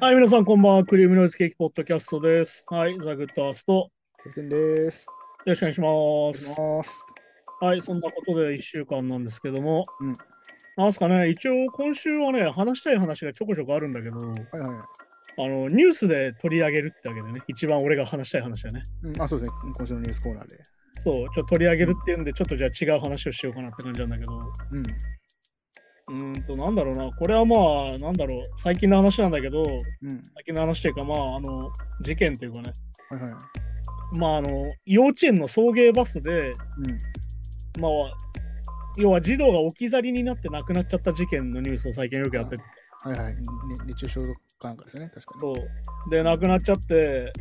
[0.00, 0.84] はい、皆さん、こんばんは。
[0.84, 2.62] クリームノイズケーキポッドキャストです。
[2.68, 3.90] はい、ザ・グッドアースト。
[4.36, 5.06] です。
[5.46, 5.74] ろしくお願い。
[5.74, 7.06] します。
[7.62, 10.12] はい、そんなことで1週間なんですけども、うん
[10.76, 15.44] なんすかね、一応今週はね、話したい話がちょこちょこあるんだけど、はいはい。
[15.46, 18.82] あの、ニュースで取り上げるってわけでね、一番俺が話したい話だね。
[19.04, 19.56] うん、あ、そうですね。
[19.74, 20.58] 今週のニュースコーナーで。
[21.02, 24.32] そう、ちょっと取り上げるっていうんで、ちょっとじゃあ違う話をしようかなって感じなんだけど、
[24.72, 24.84] うん。
[26.08, 27.56] うーんと、なんだろうな、これはま
[27.94, 29.64] あ、なんだろう、最近の話なんだけど、う
[30.06, 30.22] ん。
[30.34, 32.72] 最近の話っていうか、まあ、あの、事件というかね、
[33.10, 34.18] はいはい。
[34.18, 37.80] まあ、あの、幼稚園の送迎バスで、うん。
[37.80, 37.90] まあ、
[38.96, 42.62] 要は児童が置き去りになって亡くなっちゃった事件のニュースを最近よくやってて、
[43.04, 43.34] はいはい。
[43.34, 43.42] ね、
[43.86, 44.20] 熱中症
[44.58, 45.10] かなんかですよね。
[45.14, 45.54] 確かに。
[45.54, 45.62] そ
[46.06, 46.10] う。
[46.10, 47.32] で、亡くなっちゃって、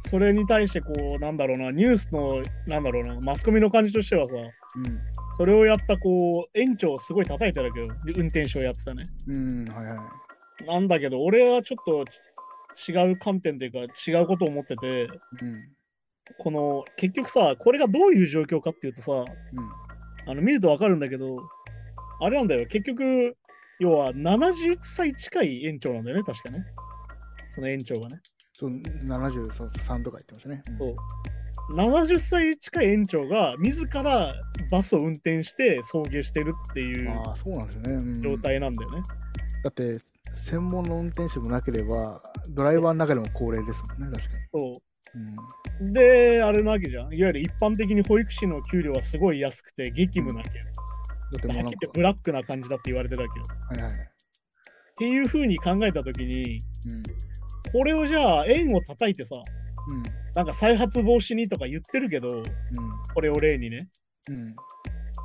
[0.00, 4.32] それに対して、こう、なんだろうな、ニュースの、なんだろうな、マスコミの感じとしてはさ、
[4.76, 5.00] うん。
[5.36, 7.86] それをやった、こう、園長をすごい叩いてるわけよ。
[8.16, 9.02] 運転手をやってたね。
[9.26, 9.94] うん、はいは
[10.62, 10.66] い。
[10.66, 12.04] なんだけど、俺はちょっと
[12.90, 15.08] 違う観点というか、違うことを思ってて、
[15.40, 15.68] うん。
[16.38, 19.24] この、結局さ、これがどういう状況かっていうとさ、うん。
[20.30, 21.38] あの見るとわかるんだけど、
[22.20, 23.36] あれなんだよ、結局、
[23.78, 26.66] 要は70歳近い園長なんだよね、確かね。
[27.54, 28.20] その園長がね。
[28.52, 30.62] そう、73とか言ってましたね。
[30.68, 30.96] うんそう
[31.70, 34.34] 70歳近い園長が自ら
[34.70, 37.08] バスを運転して送迎してるっていう
[38.20, 39.02] 状態なんだよね。
[39.64, 39.94] だって、
[40.32, 44.16] 専門の運転手もなければ、ドライバーの中でも高齢ですもんね。
[44.18, 44.48] 確かに。
[44.48, 44.72] そ
[45.80, 45.90] うん。
[45.90, 45.92] う。
[45.92, 47.14] で、あれなわけじゃん。
[47.14, 50.64] いわゆる一般的に保育士の給料はすごい安くて激務なわけよ。
[50.64, 50.70] だ
[51.38, 53.46] ってもうなんかはって、ブラックな感じだって言われてるわけよ。
[53.82, 54.02] はいはい。
[54.02, 54.06] っ
[54.96, 56.58] ていう風に考えたときに、
[56.90, 57.02] うん。
[57.72, 59.36] これをじゃあ園を叩いてさ、
[59.90, 60.02] うん。
[60.34, 62.42] なんか再発防止にとか言ってるけど、
[63.14, 63.88] これを例にね、
[64.28, 64.56] うん。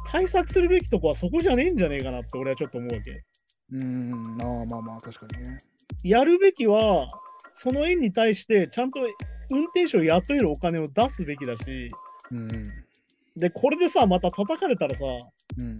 [0.05, 3.23] 対策するべきとこはそこじゃねえんじゃねえかなって俺はちょっと思うわけ。
[3.71, 4.11] うん。
[4.11, 4.41] うん。
[4.41, 5.57] ああ、まあまあ、確かにね。
[6.03, 7.07] やるべきは、
[7.53, 8.99] その園に対してちゃんと
[9.51, 11.87] 運転手を雇えるお金を出すべきだし、
[12.31, 12.49] うん。
[13.37, 15.05] で、これでさ、また叩かれたらさ、
[15.57, 15.77] うん。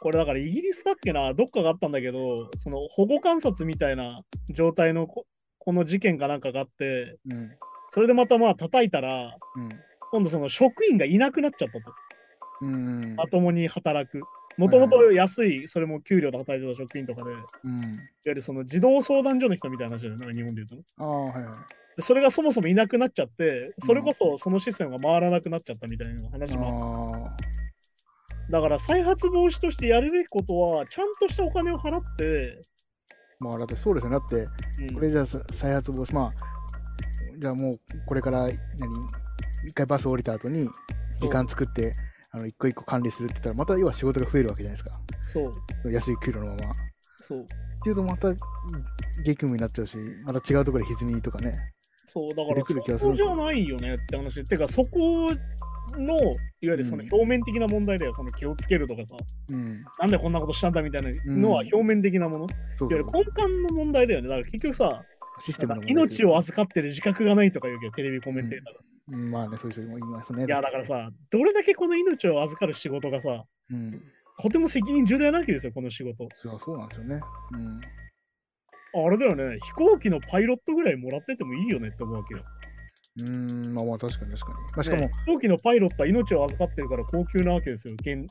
[0.00, 4.16] これだからイギリスだっけな、どっかがあったんだけど、その保護観察みたいな
[4.50, 5.26] 状態のこ
[5.58, 7.50] この事件かなんかがあって、うん。
[7.90, 9.68] それでまたまあ叩いたら、うん。
[10.12, 11.92] 今度その職員がいなくなっちゃったと。
[12.62, 13.14] うん。
[13.16, 14.20] まともに働く。
[14.56, 17.92] もともと安い、それも給料で働いてた職員とかで、いわうん。
[18.24, 20.82] ゆるその児童相談所の人みたいな話だよね、日本で言うとね。
[20.98, 21.52] ああ、はいはい。
[21.96, 27.36] でそれがそもそもいなくなっちゃって、それこそそのシステムが回らなくなっちゃったみたいな話もあっあ
[28.50, 32.60] だから再発防止としてやるべきことは、ちゃんとしたお金を払って、
[33.40, 34.18] あ、まあだってそうですよね。
[34.18, 34.36] だって、
[34.82, 36.55] うんこれじゃ再発防止、まあ、
[37.38, 38.52] じゃあもうこれから何、
[39.66, 40.68] 一回バス降りた後に
[41.20, 41.92] 時間作って、
[42.30, 45.00] あの一個一個管理するって言ったら、また要は仕事が増えるわけじゃないですか。
[45.26, 45.52] そ
[45.84, 46.56] う、安い給料のまま。
[46.56, 46.58] っ
[47.22, 47.46] そう、
[47.82, 48.32] ていうと、また
[49.24, 51.52] 激務になっちゃうし、また違うところで歪みとかね。
[52.08, 54.44] そう、だからそこじゃないよねって話。
[54.44, 55.30] てか、そこ
[55.98, 59.16] の、いわゆるそのうん表面的な問題だよ、その気をつけるとかさ、
[59.50, 59.84] うん。
[60.00, 62.46] なんでこんなことしたんだみたいなのはうん表面的なもの。
[62.70, 64.28] そうそういわゆる根幹の問題だよね。
[64.28, 65.04] だから結局さ、
[65.38, 68.80] システムの命を預かってる自覚がないとか言うけど、テレビコメンテーターが。
[68.80, 70.46] うんまあね、そういう人もいますね。
[70.46, 74.02] いや、だからさ、どれだけこの命を預かる仕事がさ、うん。
[74.42, 76.26] とても責任重大なわけですよ、この仕事。
[76.30, 77.20] そうそうなんですよね。
[77.52, 77.80] うん。
[79.06, 82.44] あれだよね、飛行機のパイロットぐらいもらっててもいいよねって思うわけよ。
[83.18, 84.58] うーん、まあまあ確かに確かに。
[84.58, 87.94] まあ、しかも、ね飛行機のパイロットは命を預かってるから高級なわけですよ。
[88.00, 88.26] 現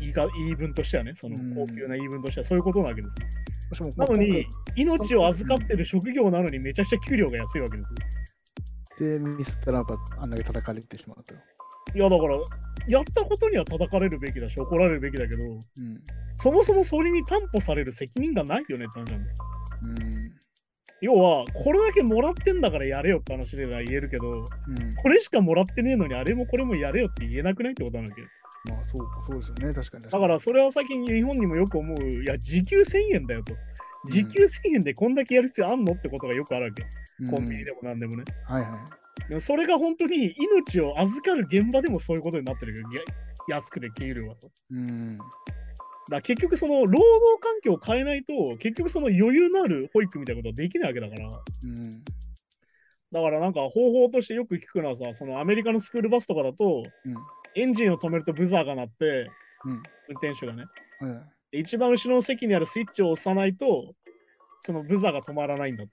[0.00, 3.90] 言いが言い分としてはね、そのうん高級な言い分としてはそういうことなわけですよ。
[3.96, 4.38] なのにま、
[4.76, 7.94] 命を預かってる職業なのにめちゃくちゃ給料が安いわけですよ。
[8.96, 9.84] あで、ミスったら
[10.18, 11.34] あんだけ叩かれてしまうと。
[11.94, 12.38] いや、だから、
[12.88, 15.60] やったことには叩かれるべきだし、怒られるべきだけど、うん。
[16.36, 19.34] そもそもそれに担保される責任がないよねって話なんだよ。
[19.82, 20.32] うん。
[21.00, 24.44] 要は、これだけもらってんだからやれよって話では言えるけど、うん。
[25.02, 28.28] これしかもらってねえのに、あれもこれもやれよって言えなくないってことなんだけど。
[28.70, 29.72] まあそうか、そうですよね。
[29.74, 30.04] 確かに。
[30.04, 33.54] だから、それは最近日本にもよく思う、いや、時給1000円だよと。
[34.06, 36.82] 時給1000円でこんだけやる必要あんのってことがよくあるわけ。
[36.82, 36.94] うん
[37.30, 38.24] コンビニでもなんでもね。
[38.44, 39.28] はいはい。
[39.28, 43.04] でもそれが本当に命を預かる現場でもそういうことになってるけど、や
[43.56, 44.48] 安くて給料はさ。
[44.70, 45.18] うん。
[46.10, 51.28] だ結局その労働環境を変えないと、結局その余裕のある保育みたいなことはできないわけだから。
[51.28, 52.04] うん。
[53.12, 57.14] だからなんか方法としてよく聞くのはさ、そのアメリカのスクールバスとかだと、うん。
[57.56, 59.30] エンジンを止めるとブザーが鳴って、
[59.64, 59.72] うん。
[59.72, 59.82] 運
[60.18, 60.64] 転手がね。
[61.52, 63.94] 一番後ろの席にあるスイッチを押さないと、
[64.62, 65.90] そのブザーが止まらないんだと。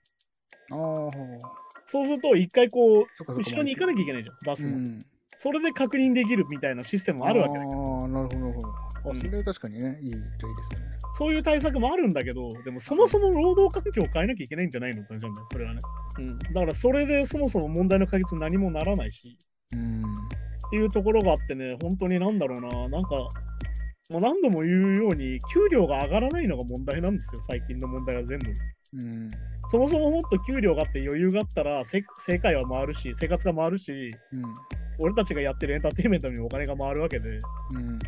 [0.70, 1.10] ああ、
[1.86, 3.32] そうすると、一回こう。
[3.32, 4.76] 後ろに行かなきゃいけないじゃん、バスも。
[4.76, 4.98] うん。
[5.38, 7.60] それで確認できるみたいなシステムもあるわけだ。
[7.62, 8.68] ああ、なるほど、なるほど。
[8.68, 10.86] うんそれは確かにね、いいといいですよね。
[11.14, 15.80] そういう対策もあるんだけど、でもそもそも労働環境を変えなきゃいけないんじゃないのって感じなんだよ、それはね。
[16.18, 19.36] うん、だからそれでそもそも問題の解決に何もならないし、
[19.72, 20.02] うん。
[20.72, 23.28] っていうところがあってね、本当になんだろうな、なんか、
[24.08, 28.46] もう何度も言うように、給料が上がらないのが問題なんですよ、最近の問題は全部。
[28.94, 29.28] うん。
[29.70, 33.92] そもそももっと給料があって余裕があったら、せ世界は回るし、生活が回るし、
[34.32, 34.44] うん。
[34.98, 37.98] 俺たちがやってるエンターテインメントにもお金が回るわけで、うん。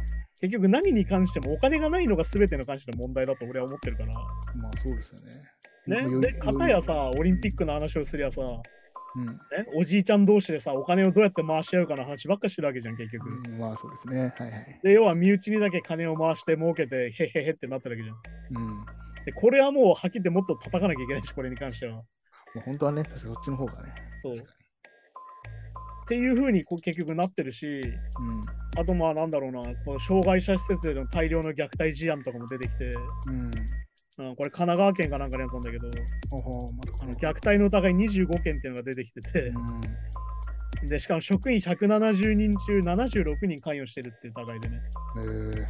[0.40, 4.12] 結局何に関してもお金がないのが全ての関しての問題だと俺は思ってるから。
[4.56, 6.06] まあそうですよね。
[6.06, 8.40] ね、で、片やさ、オリンピックの話をすりゃさ、
[9.16, 9.26] うん。
[9.26, 9.36] ね、
[9.74, 13.28] おじいちゃん同士でさ、お金をどうやって回し合うかの話ばっかしてるわけじゃん、結局。
[13.28, 14.34] うん、まあそうですね。
[14.36, 14.80] はいはい。
[14.82, 18.62] で、要は身内にだけ金を回して儲けて、へへへってなってるわけじゃん。
[18.62, 18.84] うん。
[19.24, 22.02] で、これはもうはっきり言ってもっと叩かなきゃいけないし、これに関しては。
[22.54, 23.94] まあ、本当はね、確かそっちの方がね。
[24.22, 24.36] そう。
[26.04, 27.80] っていう風にこう結局なってるし、に。
[27.80, 27.84] うん。
[28.76, 32.92] あとまあなんだろうな、この障害者施設での大量の虐待事案とかも出てきて、
[33.28, 33.50] うん。
[34.18, 35.88] うん、これ神奈川県かなんかのやつなんだけど、
[37.00, 39.52] あの虐待の疑い25件っていうのが出てきてて、う
[40.86, 44.76] で、しかも職員170人中76人関与してるっていう疑いでね。
[44.76, 44.80] ん。
[44.80, 45.66] えー。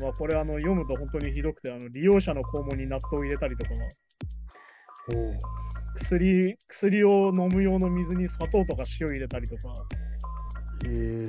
[0.00, 3.72] まあこれあの読むと本当にひどくて、あの利用者の肛門に納豆を入れたりとか、
[5.96, 9.74] 薬薬を飲む用の水に砂糖とか塩入れたりとか、
[10.84, 11.18] えー。
[11.20, 11.26] うん、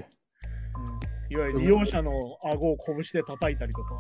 [1.29, 2.11] いわゆる利用者の
[2.43, 3.99] 顎を拳で叩いたりとか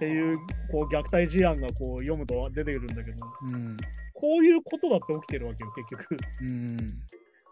[0.00, 0.34] っていう
[0.72, 3.76] こう虐待事案がこう読むと出てくるんだけど、うん。
[4.14, 6.16] こういうことだって起きてるわけよ、結局。
[6.40, 6.80] うん。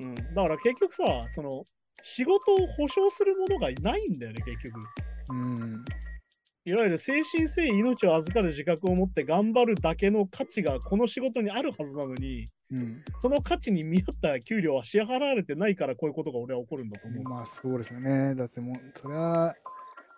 [0.01, 1.63] うん、だから結局さ、その
[2.03, 4.81] 仕事を保障するものがないんだよね、結局。
[5.31, 5.85] うん。
[6.65, 13.03] いわゆる精神性命を預かる自覚を持って頑張るだけの価値がこの仕事にあるはずなのに、うん。
[13.21, 17.25] その価値に見合った給料は支払われてないからこういうことが俺は起こるんだと思う。
[17.25, 18.35] まあそうですよね。
[18.35, 19.55] だってもう、それは、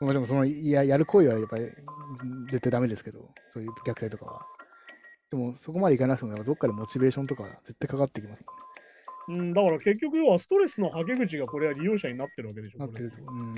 [0.01, 1.67] まあでもその、いや、やる行為はやっぱり
[2.51, 4.47] 絶対ダメですけど、そういう虐待とかは。
[5.31, 8.43] でもそこまでいかなくても、どっかでモチベーションとか絶対かかってきます
[9.29, 12.79] うん、だから結局要はストレスのはけ口がこれは利用者になってるわけでしょ。
[12.81, 13.01] もんね。
[13.01, 13.31] なってると。
[13.31, 13.51] うん。
[13.51, 13.55] っ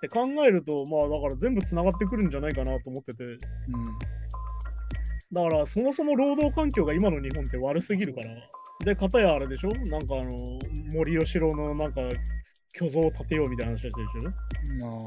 [0.00, 3.38] て考えると、まあだから全部つながってくるんじゃないかなと思ってて、うん。
[5.32, 8.28] だからそもそも労働環境が今の日本って悪すぎるから、
[8.84, 9.68] で、片やあれでしょ？
[9.68, 10.30] なんかあの、
[10.94, 12.00] 森喜朗のなんか
[12.74, 14.30] 虚像を建てようみたいな話をしてるでしょ？
[14.86, 15.00] まあ、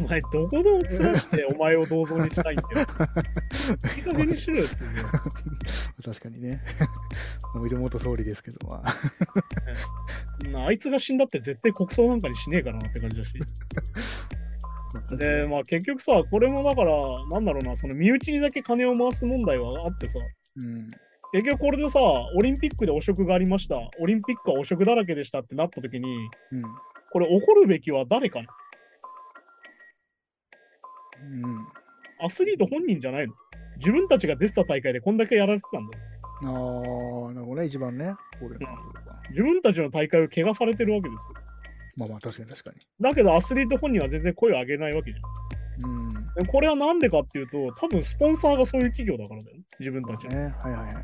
[0.00, 2.86] お前どこで通してお前を銅像にしたいんだよ。
[3.96, 5.02] いい加減にしろよっていうね。
[6.04, 6.60] 確かにね。
[7.54, 10.48] 森元総理ですけど、まあ。
[10.48, 13.32] なあいつが死んだって絶対国葬なんかにしねえからなって感じだし。
[15.18, 16.94] で、まあ結局さ、これもだから、
[17.30, 20.18] なんだろうな、その身内にだけ金を回す問題はあってさ、
[20.56, 20.88] うん。
[21.32, 21.98] 結局これでさ、
[22.36, 26.16] オリンピックで汚職がありました、オリンピックは汚職だらけでしたってなった時に、
[26.52, 26.62] うん。
[27.12, 28.48] これ怒るべきは誰かなうん。
[32.20, 33.34] アスリート本人じゃないの？
[33.78, 36.04] 自分たちが出てた大会でこんだけやられてたんだよ。
[36.42, 38.14] ああ、なるほどね、一番ね。
[38.40, 38.58] これ、
[39.30, 41.34] 自分たちの大会を怪我されてるわけですよ。
[41.98, 42.78] まあまあ、確かに確かに。
[43.00, 45.90] だけどアスリート本人は全然声を上げないわけじゃん。
[45.90, 46.08] うん。
[46.08, 49.62] でこれはなんでかっていうと、多分スポンサーがそういう企業だからだよね。
[49.78, 50.36] 自分たちの。
[50.36, 50.94] ね、はいはいはい。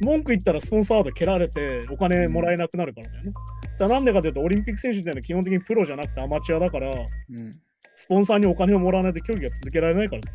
[0.00, 3.32] 文句言ったらスポンサーで蹴られてお金もらえなくなるからだよね。
[3.76, 7.50] じゃあなんでかというと、オリンピック選手っていうのは基本的にプロじゃなくてアマチュアだから、うん。
[7.96, 10.28] スポンサーにお金をもらわないと競技が続けられないからね。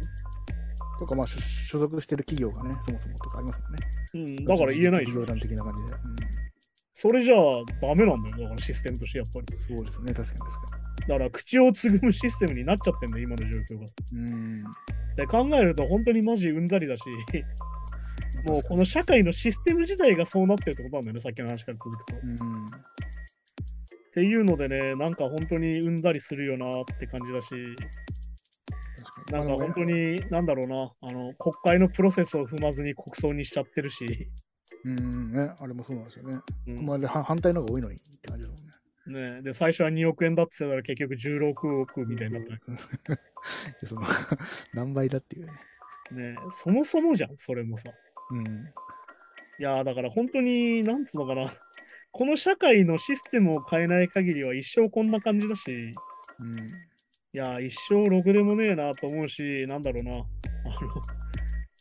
[1.00, 4.38] とか、まあ、所所属してる企業がね、そもそもとかありますもんね。
[4.38, 6.00] うん、だから言えないでしょ的な感じで。
[6.96, 7.40] それじゃあ
[7.82, 8.38] ダメなんだよ。
[8.44, 9.76] だからシステムとしてやっぱり。
[9.76, 9.78] うん。
[9.78, 13.86] そうですね、確かに確かだから口をつぐむシステムになっちゃってんだよ、今の状況が。
[13.86, 14.32] に。
[14.32, 14.64] うん。
[15.16, 17.04] で考えると本当にマジうんざりだし、
[18.46, 22.16] もうこの社会のシステム自体がそうなってるってことなんだよね、さっきの話から続くと。
[22.16, 22.38] っうん。
[24.14, 27.54] ていうのでね、なんか本当にうんざりするよなって感じだし。
[29.32, 34.30] なんか本当に、なんだろうな、あの、国会のプロセスを踏まずに国葬にしちゃってるし、
[34.86, 36.40] うん、ね、あれもそうなんですよね。
[36.68, 39.36] うんまあ、では反対の方が多いのにって感じですもんね。
[39.36, 42.44] ね、で、最初は2億円だって言ってたら結局16億みたいになっ
[43.04, 44.02] た その
[44.74, 45.54] 何倍だっていうね。
[46.12, 46.38] ね。
[46.52, 47.90] そもそもじゃん、それもさ。
[48.32, 48.46] うん。
[49.60, 51.54] いやーだから本当に、なんつうのかな、
[52.16, 55.92] この社会のシステムを変えない限りは一生こんな感じだし、
[56.40, 56.54] うん。
[56.54, 56.54] い
[57.34, 60.26] やー、一生ろくでもねえなと思うし、なんだろうな、あの、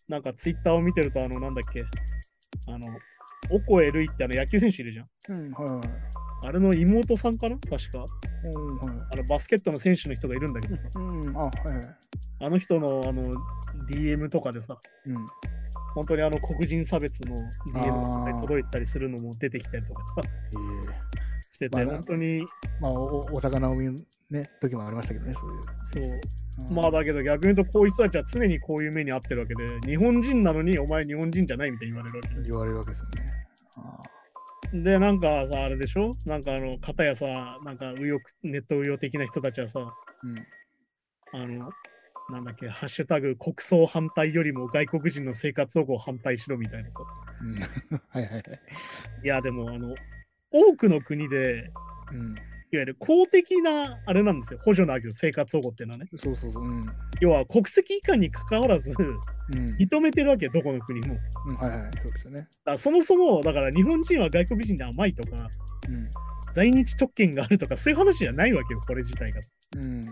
[0.08, 1.84] なんかツイッターを見てると、あの、なんだっけ、
[2.66, 2.86] あの、
[3.50, 5.08] オコエルイってあの野球選手いるじゃん。
[5.28, 5.88] うん、はいはい。
[6.46, 7.58] あれの妹さんかな？
[7.58, 8.06] 確か。
[8.54, 9.06] うん、はい。
[9.12, 10.98] あの、バスケットの選手の人がいるんだけどさ、う
[11.30, 11.96] ん、あ、はいはい。
[12.46, 13.30] あの人の、あの、
[13.90, 15.26] DM とかでさ、うん。
[15.94, 17.36] 本当にあの黒人差別の
[17.74, 22.44] DM が届いたりするのも出てきたりとかさ、えしてて、まあ本当に、
[22.80, 23.96] まあ、おお魚を見る
[24.30, 25.40] ね、時もありましたけどね、そ
[26.00, 26.08] ういう。
[26.08, 26.18] そう。
[26.68, 32.42] うんまあだけど逆に言うと、こういう人たちは常にこういう目に遭ってるわけで、日本人なのにお前日本人じゃないみたいに言われるわけで。
[32.42, 33.26] 言われるわけですよね。
[33.76, 34.00] あ
[34.74, 36.10] で、なんかさ、あれでしょ？
[36.26, 37.26] なんかあの、片やさ、
[37.64, 39.84] なんか右翼、ネット右翼的な人たちはさ、ー
[40.24, 41.42] うん。
[41.42, 41.70] あの、
[42.30, 46.98] なんだっけ、ハッシュタグ国葬反対よりも外国人の生活保護を反対しろみたいなさ。
[47.40, 47.54] うん、
[48.08, 48.42] はいはいはい。
[49.24, 49.94] いや、でもあの、
[50.50, 51.70] 多くの国で、
[52.12, 52.34] うん。
[52.74, 56.06] いわゆる公的な、あれなんですよ、補助なわけです生活保護っていうのはね。
[56.14, 56.64] そうそうそう。
[56.64, 56.82] うん。
[57.20, 59.20] 要は国籍以下に関わらず、うん。
[59.76, 61.14] 認めてるわけよ、どこの国も。
[61.14, 61.90] だかうん、はいはい。
[62.00, 62.48] そうですよね。
[62.64, 65.50] らそもそも、だから日本人は外国人で甘いとか、
[65.86, 66.10] うん。
[66.54, 69.40] 在日特権があるとか、そういう話じゃないわけよ、これ自体が。
[69.40, 69.42] っ
[69.76, 70.02] うん。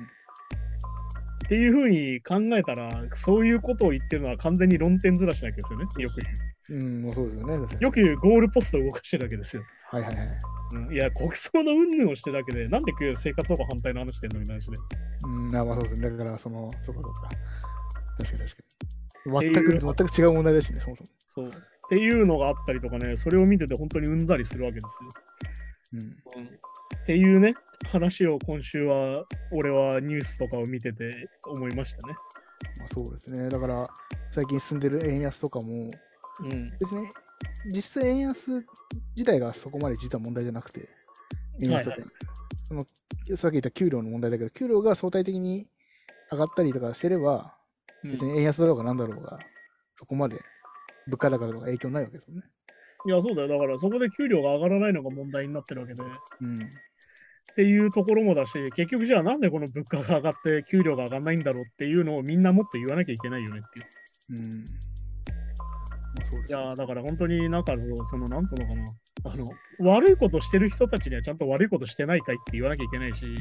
[1.50, 5.84] ていうふうに考えたら、そういうことを言ってるのは完全に論点ずらしなわけですよね。
[5.98, 6.20] よく
[6.68, 7.76] 言うん、もうそうですよね。
[7.80, 9.64] よく言うゴールポストを動かしてるわけですよ。
[9.90, 10.38] はいはいはい。
[10.74, 14.76] うん、いや、国葬の云々をしてるだけで、なんで生活保護反対の話してんのみたいな話で。
[15.26, 16.10] うん、あまあそうですね。
[16.10, 17.28] だから、その、そこそこか。
[18.18, 19.52] 確かに確かに。
[19.52, 21.08] 全く、全く違う問題だしね、そもそも。
[21.30, 21.48] そう。
[21.48, 21.50] っ
[21.88, 25.10] ていうのがあったりとかね、それを見てて本当にうんざりするわけですよ。
[25.94, 26.42] うん。
[26.42, 26.60] うん
[27.02, 27.54] っていうね、
[27.88, 32.14] 話を今週は、俺はニュースとかを見てて思いましたね。
[32.78, 33.48] まあ、そうですね。
[33.48, 33.88] だから、
[34.32, 35.88] 最近進んでる円安とかも、
[36.42, 36.70] うん。
[36.78, 37.06] 別に、
[37.74, 38.64] 実質円安
[39.16, 40.88] 自体がそこまで実は問題じゃなくて、
[41.62, 42.10] 円安とか、はいは
[42.68, 42.82] その
[43.36, 45.66] さっき言った給料の問題だけど、給料が相対的に
[46.30, 47.54] 上がったりとかしてれば、
[48.04, 49.38] うん別に円安だろうがなんだろうが、
[49.98, 50.40] そこまで
[51.06, 52.42] 物価高とか影響ないわけですよね。
[53.06, 53.48] いや、そうだよ。
[53.48, 56.02] だからそこで給料が上がらないのが問題になってるわけで。
[56.02, 56.06] っ
[56.40, 56.56] うん。
[57.54, 64.42] ていうところもだし、結局じゃあなんでこの物価が上がって給料が上がらないんだろうっていうのをみんなもっと言わなきゃいけないよねっていう。
[64.42, 64.58] うん。
[64.60, 68.84] まあ、そうですいやーだから本当になんかそその、なんつうのかな。
[69.32, 69.44] あの、
[69.80, 73.34] 悪いことしてる人たちにはちゃんと悪いことしてないかいって言わなきゃいけないし、うん。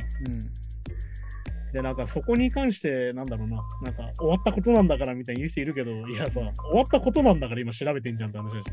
[1.71, 8.71] で、なんかそこに関して、なんだろうな、なんか終わったことなんだからみたいに言う人いるけど、いやさ、終わったことなんだから今調べてんじゃんって話だし、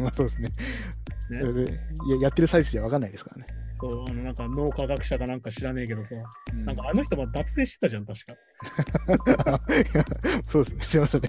[0.00, 0.48] まあそうですね。
[1.30, 1.64] ね
[2.08, 3.44] ややってる最中じゃ分かんないですからね。
[3.80, 6.14] そう、あの、なんか脳科学者かなんか知らねえけどさ、
[6.52, 9.60] うんなんかあの人も脱税してたじゃん、確か。
[10.50, 10.82] そうですね。
[10.82, 11.28] すいませんね。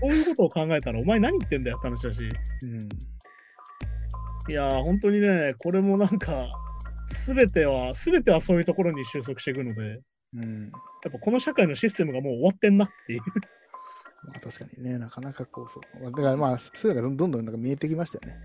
[0.00, 2.20] そういうことを考えたら、お前何言ってんだよって話だし、
[2.62, 4.52] うん。
[4.52, 6.48] いやー、本当にね、これもなんか、
[7.06, 10.00] すべては、すべてはそういうところに収束していくので、
[10.34, 10.62] うん。
[10.62, 10.68] や
[11.08, 13.20] っぱこの社会のシステムがもう終わってんなっていう。
[14.26, 16.04] まあ確かにね、なかなかこう、そう。
[16.04, 18.40] だからまあ、そういうのがどんどんなんか見えてきましたよね。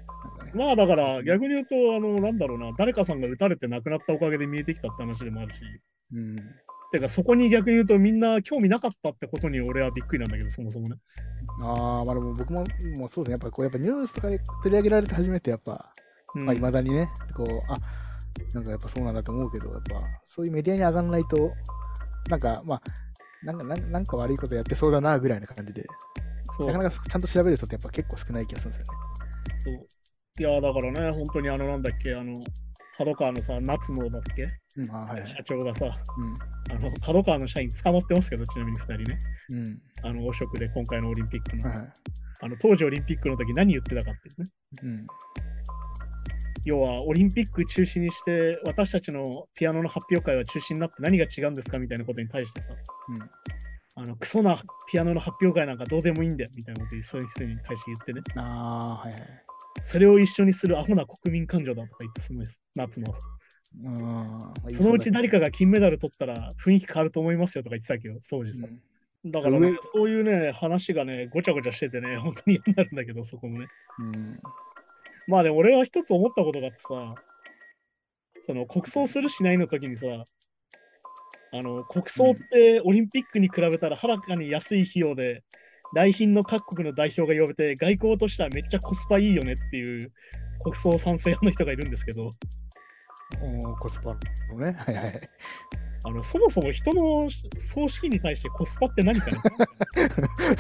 [0.46, 5.62] ねまあだから逆に言うと、あの、なんだろうな、誰かさんが撃たれて亡くなったおかげで見えてきたって話でもあるし、
[6.14, 6.36] うん。
[6.92, 10.96] てかそこに逆に言うとみんな興味なかったってことに俺はびっくりなんだけど、そもそもね。
[11.64, 12.64] ああ、まあでも僕も、
[12.98, 13.32] もうそうですね。
[13.32, 15.94] やっぱこう、やっぱニュースとかで取り上げられて初めて、やっぱ、
[16.36, 17.78] うんまあ、未だにね、こう、あ
[18.54, 21.54] なんかやっぱそうなんだと思うけど、やっぱ、そういうメディアに上がらないと、
[22.30, 22.82] なんか、まあ、
[23.44, 25.86] なんか、なんなんか悪いことやってそうだな、ぐらいな感じで、
[26.58, 29.00] そうなかなかちゃんと調べる人ってやっぱ結構少ない気がするんですよね。
[29.64, 29.88] そう
[30.40, 32.34] いや、だからね、本当にあの、なんだっけ、あの、
[32.98, 35.28] 角川のさ、夏野だっけ、うん、はいはい。
[35.28, 36.76] 社長がさ、うん。
[36.76, 39.20] あの、角川の社員捕まってますけど、ちなみに2人ね。
[39.52, 39.82] うん。
[40.04, 41.70] あの、汚職で今回のオリンピックの。
[41.70, 41.90] はいはい。
[42.42, 45.08] あの、当時オリンピックの時何言ってたかっていうね。
[46.66, 46.72] うん。
[46.72, 54.04] 要は、オリンピック中止にして、私たちのピアノの発表会は中止になって何が違うんですかみたいなことに対してさ、うん。
[54.04, 54.58] あの、クソな
[54.92, 58.22] ピアノの発表会なんかどうでもいいんだよみたいなことをそういう人に対して言ってね。
[58.44, 59.22] ああ、はいはい。
[59.82, 62.44] それを一緒にするアホな国民感情だとか言って、その
[62.76, 63.14] 夏の。
[63.84, 63.94] うん。
[63.94, 68.66] まあそのうち誰かが金メダル取ったら雰囲気変わると思いますよとか言ってたけど、当時さ。
[68.68, 68.80] うん
[69.26, 73.68] だから、ね上、そういうね、話がね、ごちゃごちゃしててね、本当に嫌になるんだけど、そこもね。
[74.00, 74.40] うん。
[75.30, 77.16] まあでも俺は一つ思ったことがあってさ、
[78.48, 80.08] その国葬するしないの時にさ、
[81.52, 85.44] あの、国葬ってオリンピックに比べたらはるかに安い費用で、
[85.94, 90.12] 来賓の各国の代表が呼べて、外交としてはめっちゃコスパいいよねっていう
[90.64, 92.30] 国葬賛成派の人がいるんですけど、
[93.42, 94.18] おコスパ
[94.52, 94.74] のね。
[94.82, 95.30] はいはい。
[96.06, 99.38] あの、そもそも人の葬式に対してコスパって何かね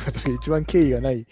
[0.05, 1.25] 確かに一番敬意がない、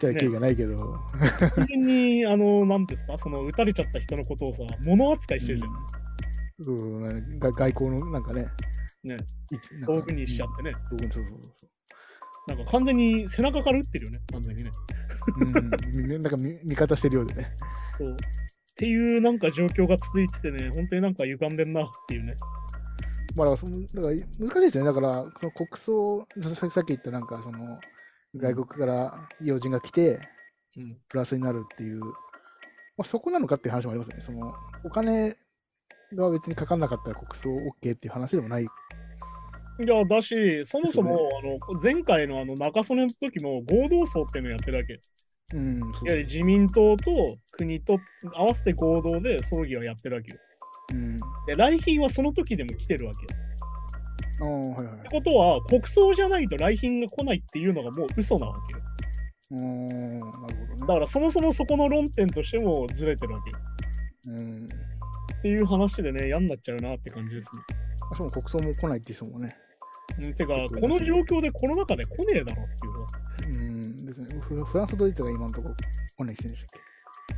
[0.00, 0.76] じゃ敬意がないけど。
[0.76, 5.70] 完全に、あの、なんですか、その撃たれちゃった人のことをさ、物扱いしてるじゃん。
[5.70, 5.76] うん
[6.62, 8.46] そうねが外交のなんかね、
[9.04, 9.16] ね、
[9.50, 10.72] いなんか道具にしちゃってね。
[10.90, 11.66] 道具にそうそうそ
[12.46, 14.70] なんか完全に背中から撃ってるよね、完全にね。
[15.96, 16.00] う。
[16.00, 17.50] うん、なんか見見方してるようでね。
[17.98, 18.12] そう。
[18.12, 18.14] っ
[18.76, 22.36] ていうなんか状況が続いててね、本当になんか歪んでんなっていうね。
[23.36, 24.84] まあ、だからそのだから難しいですね。
[24.84, 26.26] だから、その国葬、
[26.56, 27.78] ささっき言ったなんか、その、
[28.36, 30.20] 外国から要人が来て、
[30.76, 30.96] うん。
[31.08, 32.00] プラスになるっていう
[32.96, 34.22] まあ、そこなのかっていう話もありますよね。
[34.22, 35.36] そのお金
[36.14, 38.64] が別にかかんなかったら国葬 OK っていう話でもない。
[38.64, 38.66] い
[39.86, 44.94] や、だし、そもそも、であの前回のあの中曽根の時も合同葬っていうのをやってるわけ。
[44.94, 44.98] い
[45.54, 48.00] うん、そうわゆる自民党と国と
[48.34, 50.40] 合わせて合同で葬儀をやってるわけよ。
[50.92, 51.18] うん。
[51.46, 53.40] で、来賓はその時でも来てるわけよ。
[54.40, 58.80] ああ、はいはいってことは、国葬じゃないと来賓が来ないっていうのがもう嘘なわけよ。
[59.50, 60.86] うーん、なるほどだね。
[60.86, 63.58] からそもそもそこの論点としてもずれてるわけよ。
[64.38, 64.66] うん。
[64.66, 64.68] っ
[65.42, 67.62] ていう話でね、嫌になっちゃうなって感じですね。
[68.14, 69.56] しかも国葬も来ないって人もね。
[70.18, 73.58] うん、てか、この状況でコロナ禍で来ねえだろっていうさ。
[73.60, 74.40] うん、ですね。
[74.40, 75.74] フフランス、ドイツが今のところ
[76.16, 76.80] 来ないでしたっ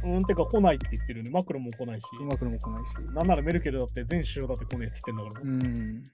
[0.05, 1.31] うん、てか来ないって言ってるね。
[1.31, 2.07] マクロンも来ないし。
[2.17, 2.95] けマクロも来ないし。
[3.15, 5.41] なんならメルケルだって全首相だって来ねえっつってんだから。
[5.43, 6.05] うん。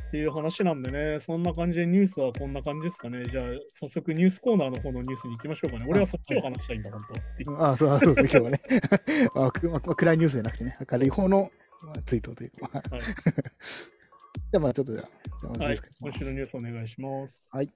[0.00, 3.24] っていう話なんでね、そんな感じでニュースはこんな感じですかね。
[3.24, 3.44] じゃあ、
[3.74, 5.86] 早速ニュースコーナーの方のニュースに行きましょうかね。
[5.88, 7.00] 俺はそっちを話したいんだ、本
[7.44, 8.60] 当ああ、そうそうですね、今日はね。
[9.34, 11.50] あく まあ、暗いニュースじゃなくてね、明るい方の
[11.84, 12.70] まあツイートというか。
[12.72, 13.00] はいはい
[14.50, 15.08] じゃあまあちょっとじゃ
[15.60, 17.48] あ、はい今週のニュースお願いします。
[17.52, 17.70] はい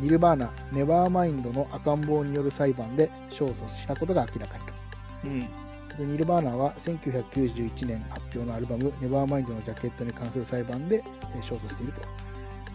[0.00, 5.30] ニルバーナ、ネバーマインドの赤ん坊による裁判で勝訴したことが明らかにと。
[5.30, 5.67] うん。
[5.98, 11.02] でニルバーナは1991年発表のアルバム、ネバーマインドのジャケットに関する裁判で
[11.34, 12.00] えー勝訴していると。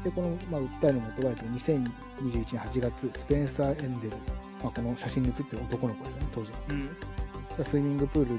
[0.04, 1.88] で、この、まあ、訴えの元は、えっと2021
[2.34, 4.18] 年8月、スペンサー・エンデル、
[4.62, 6.58] まあ、この写真に写ってる男の子ですよね、当時の。
[6.70, 7.66] うん。
[7.66, 8.38] スイミングプール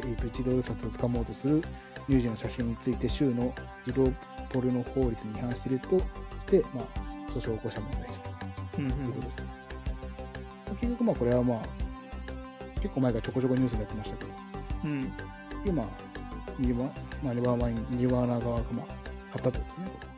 [0.00, 1.62] で、えっと1ドル札を掴もうとする
[2.06, 3.52] 乳児の写真について、州の
[3.84, 4.12] 児童
[4.52, 6.04] ポルノ法律に違反しているとし
[6.46, 8.30] て、まあ、訴訟を起こした問題です。
[8.78, 8.86] うん。
[8.86, 9.44] うということですね。
[10.80, 11.79] 結局、まあ、これはまあ、
[12.80, 15.00] 結構前からちょこちょこニュースでやってましたけど、ん。
[15.64, 15.86] で、まあ、
[16.58, 20.10] ニルバまあ、ニルバーマイン、ニルバーナー側が、まあ、買ったってことね。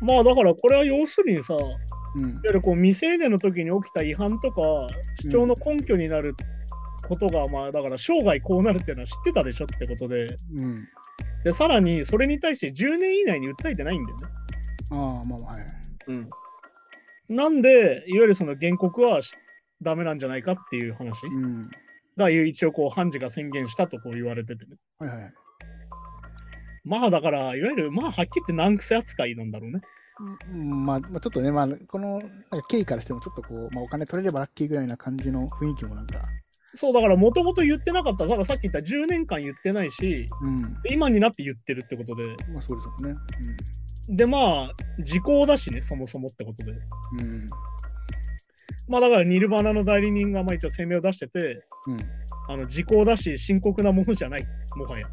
[0.00, 1.68] まあだからこれは要するにさ、いわ
[2.16, 2.40] うん。
[2.42, 4.62] ゆるこう未成年の時に起きた違反とか、
[5.22, 6.34] 主張の根拠になる
[7.06, 10.88] ことが、まあだから生涯こうなるっていうのは知ってたでしょってことで、うん。
[11.44, 14.26] で、さらにそれに対して10年以内に訴えてないんだよね。
[14.92, 14.98] ああ、
[15.28, 15.66] まあまあ、はい。
[16.08, 16.30] うん。
[17.28, 19.36] なんで、いわゆるその原告はし
[19.82, 21.70] ダメなんじゃないかっていう話うん。
[22.16, 24.76] が一応こう判事が宣言したとこう言われててね。
[24.98, 25.32] はいはい。
[26.84, 29.80] まあだから、いわゆるまあはっきり言って難癖扱いなんだろうね。
[30.52, 32.20] うんまあ、まあ、ちょっとね、まあ、この
[32.68, 36.20] 経緯からしても、ちょっとこう、まあ、お金取れればラッキーぐらいな感じの雰囲気もなんか、
[36.74, 38.26] そうだからもともと言ってなかった。
[38.26, 40.76] だからさっき言った10年間言ってないし、うん。
[40.90, 42.36] 今になって言ってるってことで。
[42.52, 43.18] まあ、そうですもんね。
[44.08, 46.72] でまあ、時効だしね、そもそもってことで。
[46.72, 47.46] うん。
[48.88, 48.92] うん。
[48.92, 51.98] まあだからニルバーナの代理人がまあ一応声明を出してて、うん。
[52.48, 54.44] あの時効だし深刻なものじゃない、
[54.76, 55.06] もはや。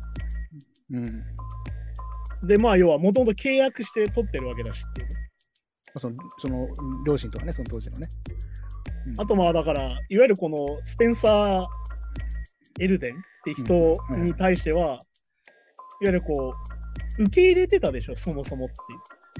[0.92, 1.04] うん。
[1.04, 5.08] までまあ要はもともと契約して取ってるわけだしっていう
[6.00, 6.68] その、その、
[7.06, 8.08] 両親とかね、その当時のね。
[8.28, 8.38] うん
[9.18, 15.00] あとまあだから、いわゆるこのスペンサー・エルデンって人に対しては、いわ
[16.02, 16.54] ゆるこ
[17.18, 18.70] う、受け入れてたでしょ、そもそもっ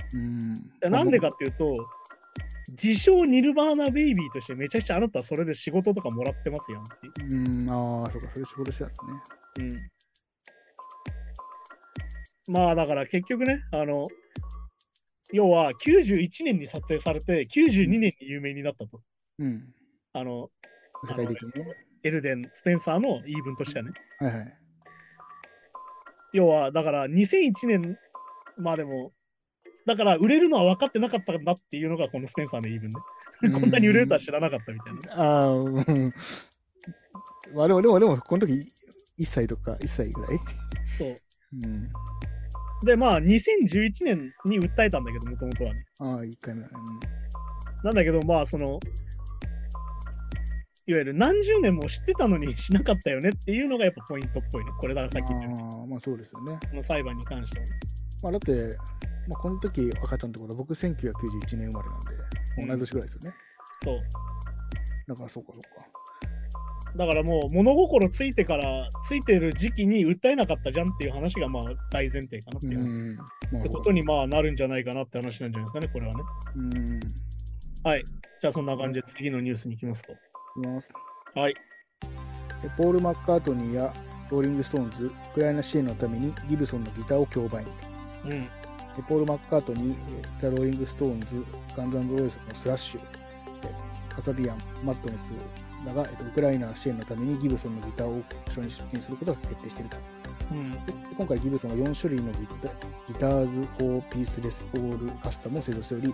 [0.10, 0.24] ていう。
[0.24, 0.54] うん。
[0.80, 1.74] でなんでかっていうと、
[2.70, 7.62] 自称ニルバーナベイビーとしてめちゃくちゃあなたはそれで仕事とかもらってますよっていう。
[7.62, 9.72] うん、ああ、そうか、それ仕事してたんですね。
[12.48, 12.54] うん。
[12.54, 14.06] まあだから結局ね、あの、
[15.32, 19.02] 要は91年に撮影されて92年に有名になったと。
[19.40, 19.74] うん。
[20.14, 20.50] あの、
[21.08, 21.76] 世界的にね。
[22.04, 23.92] エルデン、スペンサーの言い分としてはね。
[24.20, 24.58] はいはい。
[26.34, 27.98] 要は、だから2001年
[28.58, 29.14] まあでも、
[29.88, 33.60] だから売れるのは分かってなかったんだっていうのがこのスペンサーの言い分ね。
[33.60, 35.24] こんなに売れるとは知らなかったみたいな。
[35.24, 36.14] ああ、うん。
[37.56, 38.54] まあでも、でも、でも、この時、
[39.18, 40.40] 1歳とか、1歳ぐらい？
[40.98, 41.16] そう。
[41.64, 41.90] うん。
[42.86, 45.86] で、まあ2011年に訴えたんだけど、もともとはね。
[46.02, 46.74] ああ、1回目だね。
[47.84, 48.80] なんだけど、まあその、
[50.86, 54.72] いわゆる何十年も知ってたのにしなかったよねっていうのがやっぱポイントっぽいね。
[54.80, 56.58] これだからさっき言ったああ、まあそうですよね。
[56.70, 57.72] この裁判に関してはね。
[58.24, 58.78] まあだって、
[59.28, 63.36] まあ、この時赤ちゃんってことは僕1991年生まれなんで、同い年ぐらいですよね。
[63.84, 64.00] そう。
[65.08, 65.98] だからそうかそうか。
[66.96, 73.14] だからもう物心ついてから、ついてる時期に訴えなかったじゃんっていう話がまあ大前提かなっていう。
[73.60, 76.24] ってことにまあなるんじゃないかなって話なんじゃないですかね、これはね。
[76.56, 76.98] うん。
[76.98, 77.00] い
[77.84, 78.04] はい。
[78.42, 80.14] じゃあそんな感じで次のニュースに行きますか。
[80.62, 80.92] きます。
[81.36, 81.54] はい。
[81.54, 83.94] でポール・マッカートニーや
[84.32, 87.72] ローリング・ストーンズ、ウクライナ支援のためにギブソンのギターを競売に。
[88.26, 88.48] うん。
[88.98, 91.46] でポール・マッカートニー、えーザ・ローリング・ストーンズ、
[91.78, 93.06] ガンズ・ローゼスのスラッシュ、で
[94.10, 95.32] カサビアン、マットネス
[95.86, 99.98] らが、えっとウクライナ支援のためにギブソンのギターをオークションに出品することが決定していると。
[100.52, 100.72] うん。
[100.72, 100.78] で
[101.18, 102.68] 今回ギブソンは4種類のギタ
[103.08, 106.14] Guitars for Peace レスポールカスタムを製造しており、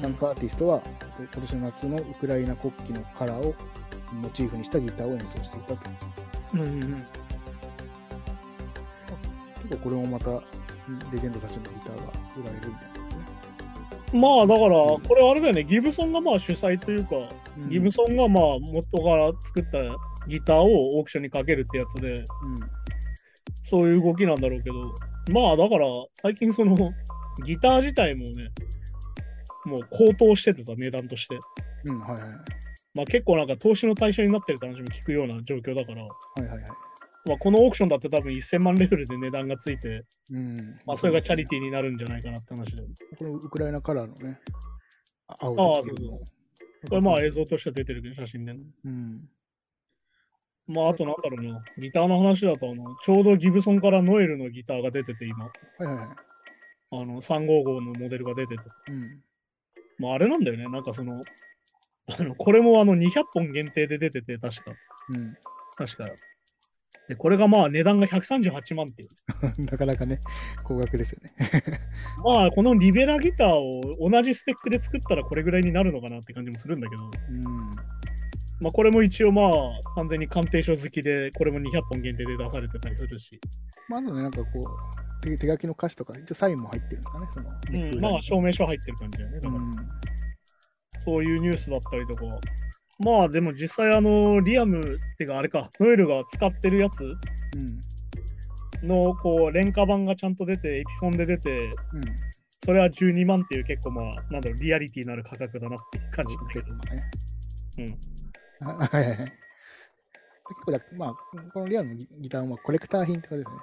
[0.00, 0.82] 参加アーティストは
[1.20, 3.54] え今年の夏のウクライナ国旗のカラーを
[4.12, 5.78] モチーフにしたギターを演奏していたと。
[6.54, 7.06] うんうんうん。
[9.68, 10.42] 結構これもまた、
[11.12, 12.94] レジェンドたちのギターが売られるみたいなで
[14.08, 14.20] すね。
[14.20, 17.16] まあだから、これあれだよね、ギブソンがまあ主催というか、
[17.56, 22.24] うんギブソンがまあ元から作ったギターをオークションにかけるってやつで、うん。
[23.64, 24.94] そういう動きなんだろうけど、
[25.32, 25.86] まあだから
[26.20, 26.76] 最近その
[27.44, 28.50] ギター自体もね、
[29.64, 31.38] もう高騰しててさ、値段として。
[31.84, 32.20] うん、はいはい。
[32.94, 36.64] まあ結構なんか投資の対象になってるって話も聞くような状況だから、はいはいはい。
[37.24, 40.56] まあこのオークションだって多分1000万レベルで値段がついて、うん。
[40.84, 42.82] まあそれがチャリティーになるんじゃないかなって話で。
[43.16, 44.40] このウクライナカラーのね、
[45.28, 46.18] あ青ああと黄色の
[46.88, 48.60] これまあ映像として出てるけど、写真でね。
[48.84, 49.28] うん。
[50.66, 56.06] まああとなんだろうな、ギターの話だとあの、ちょうどギブソンからノエルのギターが出てて今、はいはいはい。
[56.94, 59.20] あの355のモデルが出てて、うん。
[59.98, 61.20] まああれなんだよね、なんかその、
[62.08, 64.72] あのこれもあの200本限定で出てて、確か。
[65.14, 65.36] うん。
[65.76, 66.10] 確か。
[67.12, 69.64] で、これがまあ値段が138万っていう。
[69.70, 70.20] なかなかね、
[70.64, 71.50] 高額ですよね。
[72.24, 77.42] まあこのリベラギターを同じスペックで作ったらこれぐらいになるのかなって感じもするんだけど、うん。
[77.42, 79.50] まあこれも一応まあ
[79.94, 83.38] 完全に鑑定書好きで、これも200本限定で出されてたりするし、
[83.88, 87.50] まあ、あとね、なんかこう、手手書きの歌詞とか、一応サインも入ってるんですかね、その。
[87.50, 89.40] うん、まあ証明書入ってる感じだよね。
[89.40, 89.72] だからうん。
[91.04, 92.24] そういうニュースだったりとか。
[92.98, 94.82] まあでも実際あのリアムっ
[95.16, 97.80] ていうかあれか、ノエルが使ってるやつうん。
[98.86, 101.70] のこう廉価版がちゃんと出て、エピフォンで出て、うん。
[102.64, 106.66] それは12万っていう結構まあ、なんだろう、リアリティのある価格だなって感じだけど。
[107.78, 108.68] うん。
[108.68, 109.18] あはいはいはい。
[109.18, 109.32] 結
[110.64, 111.14] 構だ、まあ、
[111.52, 113.56] このリアルのギギターはまあコレクター品とですね。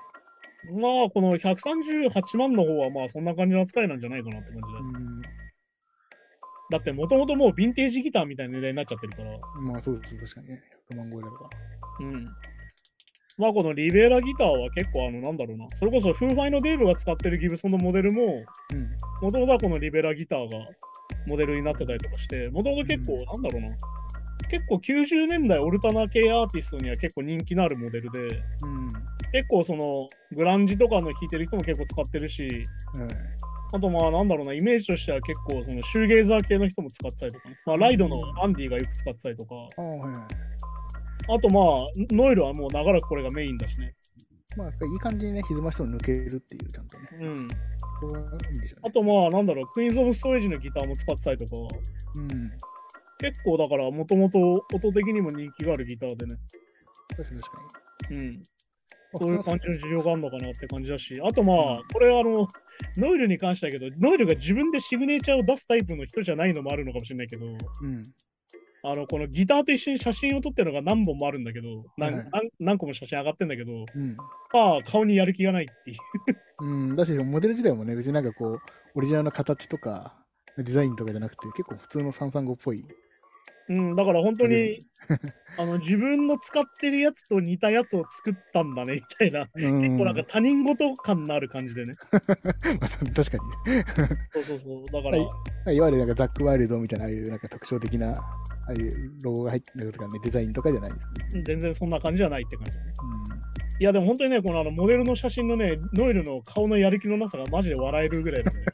[0.81, 5.38] まあ、この138万の方はまあそんな感じの扱いなんじゃないかなって感じだ。
[6.69, 6.77] うん。
[6.77, 9.38] だってもともともうヴィンテージギターみたいな値段になっちゃってるから。
[9.62, 10.62] まあそうです、確かにね。
[10.91, 11.38] 100万超えれば。
[12.01, 12.25] うん。
[13.38, 15.67] まあこのリベラギターは結構あのなんだろうな。
[15.75, 18.89] それこそフーファイのデーブが使ってるギブソンのモデルも、うん。
[19.21, 20.58] もともとはこのリベラギターが
[21.25, 23.77] モデルになってたりとかして、もともと結構、うんなんだろうな。
[24.49, 28.19] 結構90年代オルタナ系アーティストには結構人気のあるモデルで、
[28.63, 28.88] うん。
[29.32, 33.08] 結構そのグランジとかの弾いてる人も結構使ってるし、はい。
[33.71, 39.55] あとまあなんだろうな、イメージとしては結構そのシューゲーザー系の人も使ってたりとかね、まあ、ライドのアンディがよく使ってたりとか、
[41.27, 43.93] あとまあノエルはもう長らくこれがメインだしね。
[44.58, 47.08] まあ、いい感じにね、歪ましても抜けるっていう、ちゃんとね。
[47.21, 47.29] うん。
[47.32, 47.55] んで
[48.67, 48.82] しょうね。
[48.84, 51.75] あとまあなんだろう、クイーンズ・オブ・ストレージのギターも使ってたりとか、
[52.15, 52.51] うん。
[53.19, 54.39] 結構だからもともと
[54.73, 56.36] 音的にも人気があるギターでね。
[57.15, 57.62] 確かに確か
[58.10, 58.17] に。
[58.17, 58.43] うん。
[59.13, 62.48] まあそういう感じの需要があるのかなって感じだし、あとまあうん、これあの、
[62.98, 68.04] ノイルに関してだけど、ノイルが自分でシグネチャーを出すタイプの人じゃないのもあるのかもしれないけど、うん。
[68.82, 72.24] あの、このギターと一緒に写真を撮ってるのが何本もあるんだけど、何
[72.60, 74.15] 何個も写真上がってんだけど、うん。
[74.54, 75.98] まあ、顔にやる気がないっていう。
[76.63, 78.60] うん、だし、モデル自体もね、別になんかこう、
[78.95, 80.15] オリジナルの形とか、
[80.58, 82.86] デザインとかじゃなくて、結構普通の335っぽい。
[83.69, 84.79] うん、だから本当うに、
[85.58, 89.47] あの、自分の使ってるやつと似たやつを作ったんだね、みたいな。
[89.53, 91.93] 結結構なんか他人事感のある感じでね。
[93.15, 93.86] 確かにね。
[94.34, 94.84] そうそうそう。
[94.86, 98.15] だから、はいいわゆるなんかザック・ワイルドみたいな、ああいうなんか特徴的な、あ
[98.69, 100.97] あいうロゴが入ってるとかね、デザインとかじゃないね。
[101.43, 102.71] 全然そんな感じじゃないって感じ。
[102.71, 103.38] う
[103.79, 108.65] いや、でも本当にね、このあのモデルの写真のね、ノエルの顔のやる気のなさがマジで笑えるぐらいだね。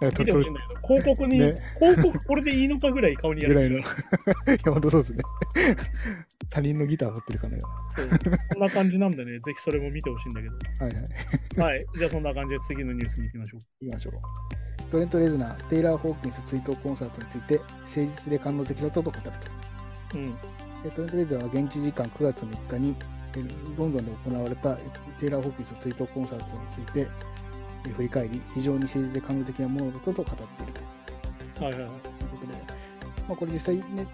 [0.18, 3.78] 見てほしいんだけど、広告に、ね広告これでいいのかぐらい顔にやぐらいの。
[3.78, 5.22] る気がいや、本当そうですね。
[6.50, 7.60] 他人のギターを持ってるかのよ
[7.96, 8.08] そう
[8.52, 10.54] そんな感じなんでね、ぜひそれも見てほしいんだけど。
[10.84, 10.94] はい
[11.62, 11.70] はい。
[11.70, 11.86] はい。
[11.96, 13.84] じゃあそんな感じで次のニュースに行きましょう。
[13.84, 14.90] 行きましょう。
[14.90, 20.18] トレント・レズナー、テイラー・ホーキンス追悼コンサートについて、誠実で感動的だったと語ると。
[20.18, 20.34] うん。
[20.84, 23.23] えトレント・レズナーは現地時間9月3日にえ
[23.76, 24.76] ロンドンで行われたえ
[25.20, 27.06] テイラー・ホーキンス追悼コンサートについて
[27.86, 30.72] え振り返り、非常に誠実で感動的なものだったと語っている
[31.54, 31.90] とはいはいはい。
[31.90, 32.58] いうことで、
[33.28, 34.06] まあ、これ実際ね、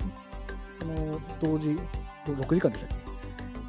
[0.82, 1.76] あの同時、
[2.26, 3.10] 6時間でしたっけ？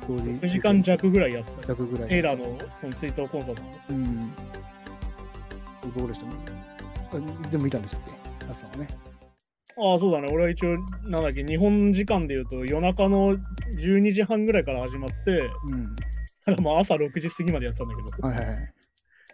[0.08, 1.68] 同時9時間弱ぐらいやってた。
[1.68, 2.10] 弱ぐらい。
[2.10, 3.70] テイラーのその追悼コンサートの。
[3.90, 4.32] うん。
[5.96, 6.26] どうでした？
[6.28, 6.36] ね。
[7.46, 8.12] あでも見たんでしたっけ
[8.52, 8.88] 朝はね。
[9.78, 10.28] ああ、そうだね。
[10.32, 13.38] 俺は一応、なんだっけ、日本時間で言うと夜中の
[13.78, 15.96] 12時半ぐらいから始まって、うん。
[16.46, 18.74] ただまあ朝6時過ぎまでやってたんだけど、はいはいはい。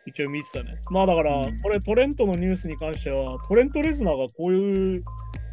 [0.06, 0.76] 一応見てたね。
[0.89, 5.04] まあだから、うんこれトレントのニュースに関しては、トレント・レズナーがこういう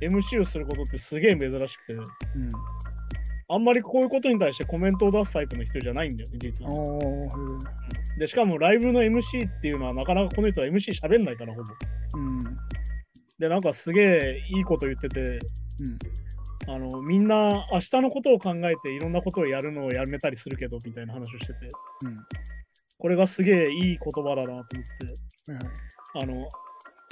[0.00, 2.04] MC をすることってすげえ珍しくて、うん。
[3.48, 6.98] あんまりこういうことに対してコメントを出すタイプの人じゃないんだよね、実あは。
[8.16, 11.66] あ、で、しかもライブの MC っていうのはなかなかこの人は MC 喋んないから、ほぼ。
[12.16, 12.38] うん。
[13.38, 15.38] で、なんかすげえいいこと言ってて、うん。
[16.66, 21.68] あのみんな明日のことを考えていろんなことをやるのをやめたりするけどみたいな話をしてて、
[22.04, 22.18] うん。
[22.98, 24.72] これがすげえいい言葉だなと思って、
[25.52, 25.74] はいはい
[26.16, 26.48] あの、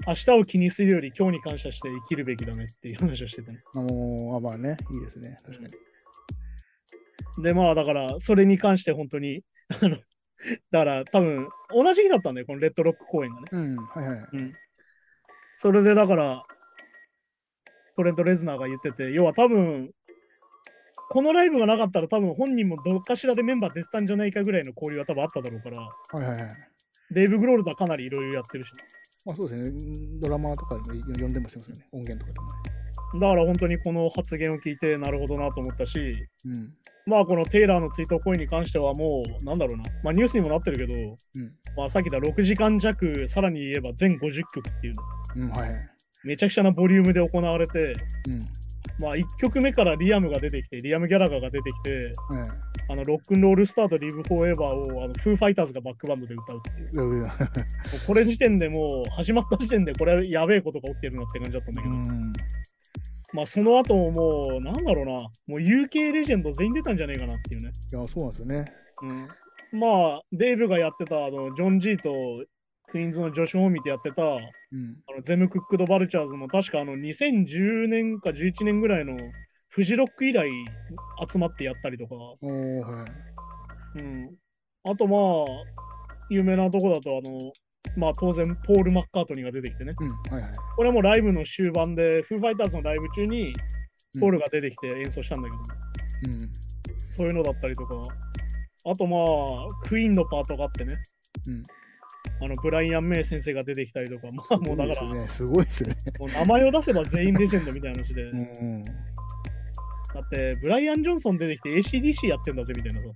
[0.07, 3.59] 明日を気にするより今日に感謝して生きるべきだねっていう話をしててね。
[3.77, 5.37] あもう、あまあね、いいですね。
[5.45, 5.65] 確か
[7.37, 7.43] に。
[7.43, 9.43] で、まあだから、それに関して本当に、
[9.83, 9.97] あの、
[10.71, 13.49] だから多分、同じ日だったんだよ、このレッドロック公演がね。
[13.53, 14.29] うん、はいはい。
[14.33, 14.55] うん。
[15.63, 16.43] それでだから、
[17.95, 19.93] トレント・レズナーが言ってて、要は多分、
[21.09, 25.89] このライブがなかったら多分本人もどっかしらでメンバー出てたんじゃないかぐらいの交流は多分あっただろうから、は
[26.21, 26.51] いはいはい。
[27.13, 28.73] デーブ・グロールとはかなりいろいろやってるし、
[29.25, 29.79] まあそうですね。
[30.21, 31.87] ドラマとかでも呼んでますよね。
[31.93, 32.47] 音源とかでも
[33.15, 36.29] だから本当にこの発言を聞いてなるほどなと思ったし、ね。
[36.47, 36.73] うん。
[37.07, 41.17] まあこのテイラーの追悼行為に関してはもう、なんだろうな、まあニュースにもなってるけど、うん。
[41.77, 44.95] まあさっき言った6時間弱、さらに言えば全50曲っていう
[45.37, 45.91] の、うん、はいはい。
[46.25, 47.93] めちゃくちゃなボリュームで行われて、
[48.29, 48.39] うん。
[49.01, 52.73] まあ1曲目からリアムが出てきて、リアム・ギャラガーが出てきて、はい。
[52.91, 57.07] あの Rock 'n' Roll Star と Live Forever をあのフーファイターズがバックバンドで歌うっていう。
[57.09, 57.27] もうう
[58.07, 62.33] これ時点でもう始まった時点でこれやべえことが起きてるなって感じだったんだけど、ん。
[63.33, 67.71] まあその後ももうなんだろうな、もう UK レジェンド全員出たんじゃねえかなっていうね。
[67.93, 68.73] いや、そうなんですよね。
[69.03, 72.11] うん、まあデーブがやってたあのジョン・ジーと
[72.89, 74.97] クイーンズのジョシュ・ホーミーでやってたあうん。
[75.17, 79.17] のゼム・クックド・バルチャーズも確かあの2010年か11年ぐらいの
[79.69, 80.49] フジロック以来
[81.31, 82.35] 集まってやったりとか、は
[83.97, 83.99] い。
[83.99, 84.37] うん、
[84.85, 85.83] あとまあ
[86.31, 87.39] 有名なとこだとあの
[87.97, 90.53] まあ当然ポール・マッカートニーが出てきてねうん、はいはい。
[90.77, 93.53] これはもうライブの終盤でフーファイターズのライブ中に
[94.15, 96.53] うんポールが出てきて演奏したんだけど、うん。
[97.11, 97.95] そういうのだったりとか
[98.85, 99.17] あとま
[99.65, 100.97] あクイーンのパートがあってね
[101.49, 101.63] うん。
[102.45, 105.95] あのブライアン・メイ先生が出てきたりとか、まあもうだから、もすごいですね。
[105.95, 106.13] すね。
[106.21, 108.83] う名前を出せば全員レジェンドみたいな話で、うん。
[108.83, 113.09] だってブライアン・ジョンソン出てきて ACDC やってんだぜみたいなさ、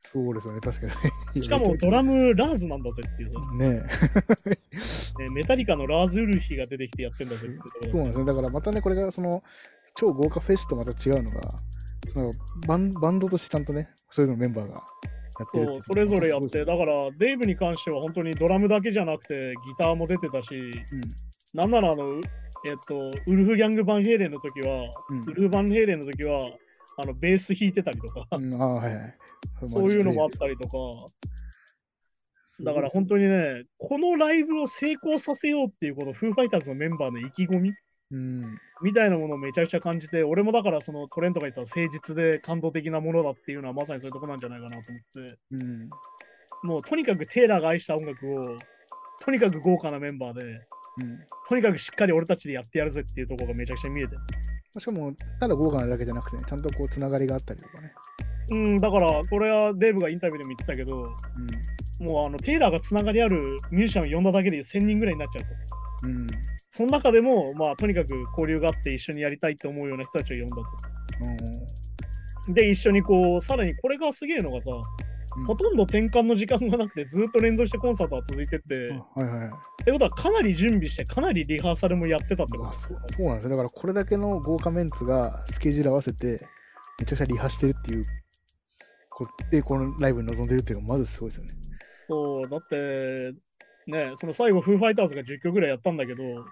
[0.00, 0.60] そうですよね。
[0.60, 0.86] 確か
[1.34, 1.42] に。
[1.44, 3.82] しかもドラムラーズなんだぜっていうさ、ね
[4.46, 4.50] え。
[4.50, 7.50] ねメタリカのラーズ・ウルフィが出てきてやってんだぜっ
[7.82, 8.24] てそうなんですね。
[8.24, 9.42] だからまたね、これがその
[9.94, 11.40] 超豪華フェスとまた違うのが、
[12.12, 12.30] その
[12.66, 14.80] バンバンドとしてちゃんとね、それぞれのメンバーがや
[15.46, 21.02] ってるっていそう、それぞれやって、だからデイブに関しては本当にドラムだけじゃなくてギターも出てたし、ですね
[21.54, 22.20] なんならあの、う
[22.64, 25.20] えっと、ウルフ・ギャング・バンヘイレンの時は、うん。
[25.20, 26.50] ウルフ・バンヘイレンの時は、
[26.96, 28.26] あのベース弾いてたりとか。
[29.66, 30.76] そういうのもあったりとか、
[32.62, 37.72] だから本当にね、このライブを成功させようっていうこのフーファイターズのメンバーの意気込み
[38.12, 38.58] うん。
[38.82, 45.90] みたいなものをめちゃくちゃ感じて、俺もだからそのトレントが言った誠実で感動的なものだっていうのはまさにそういうとこなんじゃないかなと思って、うん。
[46.62, 48.56] もうとにかくテイラーが愛した音楽を、
[49.20, 50.60] とにかく豪華なメンバーで、うん。
[51.48, 54.20] とにかくしっかり俺たちでやってやるぜっていうところがめちゃくちゃ見えてる。
[54.78, 57.92] しかも、ただ豪華なだけじゃなくて、ね、ちゃんとこう、つながりがあったりとかね。
[58.50, 61.14] うん、だからこれはデーブがインタビューでも言ってたけど、
[62.00, 65.44] もうあのテイラーがつながりあるミュージシャンを呼んだだけで1000人ぐらいになっちゃう
[66.02, 66.06] と。
[66.06, 66.26] うん。
[66.70, 70.62] その中でも、まあ、とにかく交流があって一緒にやりたいと思うような人たちを呼んだと。
[72.48, 72.54] うん。
[72.54, 74.70] で、一緒にこう、さらにこれがすげえのがさ、
[75.36, 83.14] うんほとんど転換の時間がなくて、ずっと連動してコンサートは続いてって、はいはいことはかなり準備して、かなりリハーサルもやってたってこあそうと。
[83.14, 83.50] そうなんですよ。
[83.50, 86.38] だからこれだけの豪華メンツがスケジュール合わせて、
[86.98, 88.04] めちゃくちゃリハしてるっていう、
[89.08, 91.54] こで、このライブに臨んでるっていうのがまずすごいですよね。
[92.08, 93.32] そう、だって、
[93.86, 96.44] ね、その最後、フーファイターズが10曲ぐらいやったんだけど、うん。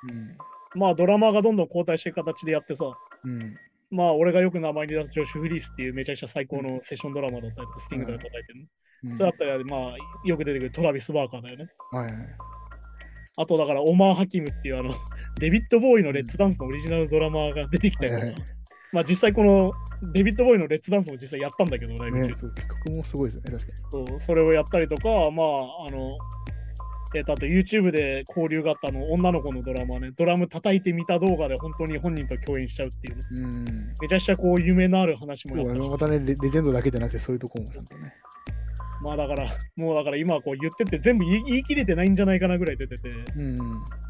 [0.75, 2.93] まあ、ドラマーがどんどん交代していく形でやってさ、
[3.25, 3.57] うん。
[3.91, 8.63] まあ、俺がよく名前に出すジョシュ・フリースっていうめちゃくちゃ最高のセッションドラマだったりとか、スティングとか叩いてるの。
[8.63, 8.69] うん
[9.01, 11.69] それだったら、まあ、よく出てくるトラビス・バーカーだよね。
[11.93, 12.15] はいはい。
[13.37, 14.93] あとだから、オマー・ハキムっていうあの、
[15.39, 18.45] デビッド・ボーイのレッツダンスのオリジナルドラマーが出てきたりとか、はいはい
[18.91, 19.73] まあ実際この
[20.15, 26.17] デビッド・ボーイのレッツダンスも実際やったんだけど、ライブ中ね、もすごいですよね、確かそうそれをやったりとか、まあ、あの、
[27.15, 33.41] えっ、と、あと YouTube で交流があったあの女の子のドラマーね、ドラム叩いてみた動画で本当に本人と共演しちゃうっていうね、に。
[33.41, 33.95] うん。
[34.01, 38.13] めちゃくちゃこう夢のある話もやったし、またねレ、レジェンドだけじゃなくて、そういうとこもちゃんとね。
[39.01, 43.57] まあだから、もうだから今こう言ってて全部言い切れてないんじゃないかなぐらい出てて、うん。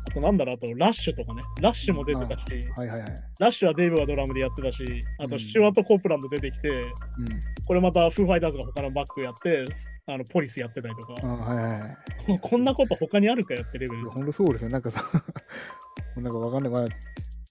[0.08, 2.44] あとなんだろう、あとラッシュとかね、ラッシュも出てたし、
[2.76, 3.14] はいはいはい。
[3.38, 4.84] ラッシュはデイブがドラムでやってたし、
[5.18, 6.92] あうんとスチュワート・コープランド出てきて、うん。
[7.66, 9.66] これまたフーファイターズが他のバックやって、
[10.10, 14.10] あのポリスやってたりとか、あはいはい こんなこと他にあるかやってレベル。
[14.10, 14.70] ほんとそうですね。
[14.70, 15.02] なんかさ、
[16.16, 16.72] なんかわかんない。
[16.72, 16.86] まあ、ま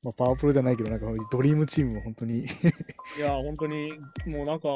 [0.10, 2.46] あ、パワープロじゃないけど、なんかドリームチームは本当に。
[3.18, 3.92] いや、本当に
[4.28, 4.70] もうなんか、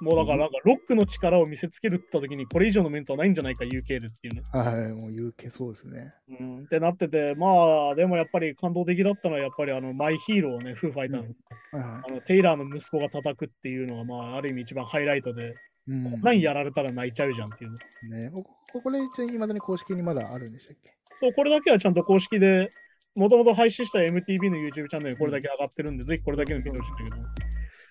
[0.00, 4.42] もうだからなんかロックの力を見せつけるって言った時にこれ以上のメンツはないんじゃないか UK でっていうね。
[4.50, 6.12] はい、もう言うけそうですね。
[6.40, 11.36] うん、ってなってて、まあでもやっぱり感動的だったのはやっぱりあの My Hero をね、フーファイターズ、
[11.70, 15.52] はいはあのテイラーの息子が叩くっていうのがまあある意味一番ハイライトで、い。
[15.88, 16.10] うん。
[16.10, 17.70] こんなんやられたら泣いちゃうじゃんっていう
[18.10, 18.20] ね。
[18.24, 20.92] ね、こここれいまだに公式にまだあるんでしたっけ？
[21.20, 22.68] そう、これだけはちゃんと公式で、
[23.16, 27.16] もともと配信した MTV の YouTube チャンネルにこれだけ上がってるんで、ぜひこれだけの見てほしいんだけど、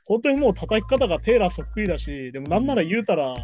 [0.07, 3.35] 本当にもう叩き方がテイラーそっくりだし、でもなんなら言うたら、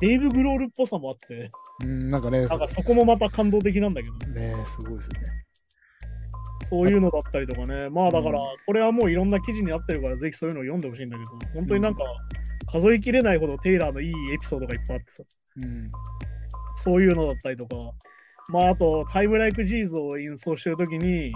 [0.00, 1.50] デイブ・グロールっぽさもあって、
[1.82, 5.16] うん、なんかね、なんかそこもまた感動的なんだけど、ね、すごいですね。
[6.68, 12.02] そういうのだったりとかね、まあだからうん、これはもういろんな記事になってるから、ぜひそういうのを読んでほしいんだけど、本当になんか、
[12.66, 15.22] 数えきれないほどテイラーのいいエピソードがいっぱいあってさ、
[15.62, 15.90] うん。
[16.76, 17.76] そういうのだったりとか、
[18.50, 21.30] まああと、タイムライク・ジーズを演奏してるときに、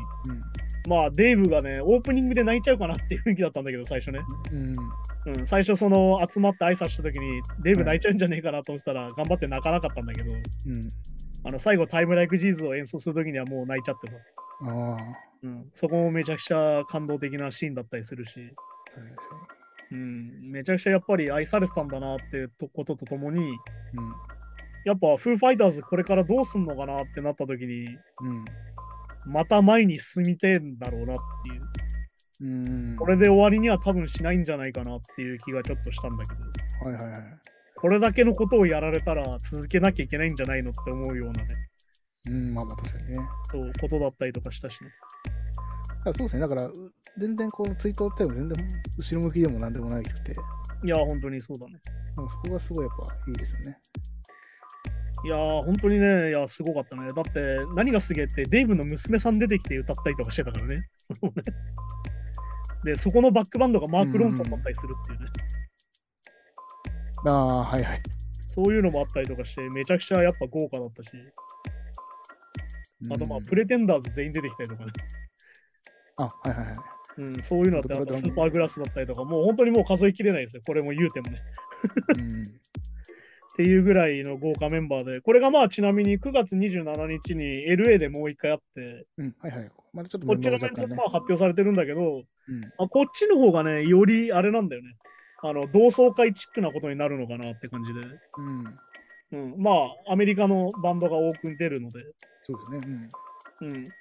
[0.89, 4.21] まあデイブがね、オープニングで泣いちゃうかなっていう雰囲気だったんだけど、最初ね。
[4.53, 4.75] うん。
[5.27, 10.41] うん、最初その集まって挨拶したときに、デイブ泣いちゃうんじゃねえかなと思ってたら、頑張って泣かなかったんだけど、うん。
[11.43, 14.15] あの最後タイムライク・ジーズを演奏するときにはもう泣いちゃってさ、
[14.63, 14.97] ああ、
[15.43, 18.41] うん、そこもめちゃくちゃ感動的なシーンだったりするし、
[19.93, 23.57] うん、めちゃくちゃやっぱり愛されてたんだなってとこととともに、に。
[24.85, 28.45] やっぱフーファイターズこれからどうすんのかなってなった時に、うん。
[29.27, 31.63] また前に進みてえんだろうなっていう。
[32.41, 32.67] うん。
[32.93, 32.97] うん。
[32.97, 37.41] これで終わりには多分しないんじゃないかなっていう気がちょっとしたんだけど、はいはいはい。
[37.77, 41.49] これだけのことをやられたら続けなきゃいけないんじゃないのって思うようなね、
[42.29, 43.15] うん、まあまあ確かにね。
[43.51, 44.91] そうことだったりとかしたしね。
[46.05, 46.41] そうですね。
[46.41, 46.73] だから、う
[47.19, 50.33] 全然このツイートっても全然後ろ向きでもなんでもないくて、
[50.85, 51.81] いやー、本当にそうだね。
[52.17, 53.79] なんかそこがすごいやっぱいいですよね。
[55.23, 57.09] いやー、本当にね、いや、すごかったね。
[57.09, 60.89] だって、何がすげえって、デイブの娘さん出てきて歌ったりとかしてたからね。
[62.85, 65.27] で、そこのバックバンドがマーク・ロンソンだったりするっていうね。
[67.27, 68.03] ああ、はいはい。
[68.49, 71.11] そういうのもあったりとかして、めちゃくちゃやっぱ豪華だったし、
[73.11, 74.93] あとまあ、うんプレテンダーズ全員出てきたりとかね。
[76.25, 76.75] あ、はいはいはい。
[77.19, 80.63] うん、そういうのあって、あスーパーグラスだったりとか、もう本当にもう数えきれないですよ。
[80.67, 81.43] これも言うてもね。
[82.17, 82.43] うん。
[82.43, 89.71] っていうぐらいの豪華メンバーで、これがまあちなみに9月27日に LA でもう一回あって、うん、はいはい。
[89.93, 92.65] まだちょっとこっちのメンツもまあ発表されてるんだけど、うん。
[92.79, 94.97] あこっちの方がね、よりあれなんだよね。
[95.43, 98.01] あの、同窓会チックなことになるのかなって感じで。
[98.39, 98.79] うん。
[99.33, 99.71] うん、ま
[100.07, 102.03] あ、アメリカのバンドが多く出るので、
[102.45, 102.93] そうですね。
[102.93, 103.09] うん、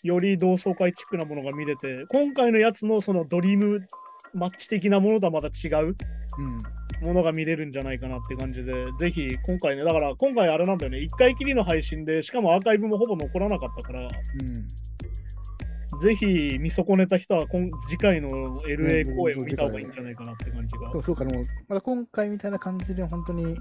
[0.04, 3.88] より同窓会チックなものが見れて、今回のやつのそのドリーム
[4.34, 5.96] マッチ的なものとはまた違う
[6.38, 6.46] うん。
[6.46, 6.58] うん。
[7.06, 16.00] ものが見れるんじゃないかなって感じで、ぜひ今回ね、だから今回あれなんだよね、1回きりの配信で、しかもアーカイブもほぼ残らなかったから、うん。
[16.02, 20.94] ぜひ見損ねた人は今次回の LA ね公演を見た方がいいんじゃないかなって感じがで。
[20.96, 23.56] もそうか、でも、まだ今回みたいな感じで、本当に、うん、